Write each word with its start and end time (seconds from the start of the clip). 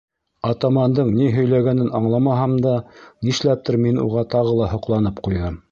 Атамандың 0.51 1.11
ни 1.17 1.27
һөйләгәнен 1.35 1.93
аңламаһам 1.99 2.57
да, 2.67 2.75
нишләптер 3.29 3.79
мин 3.87 4.05
уға 4.09 4.27
тағы 4.35 4.61
ла 4.63 4.73
һоҡланып 4.77 5.27
ҡуйҙым. 5.29 5.67